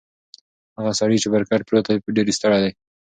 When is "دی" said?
1.91-1.95, 2.63-2.71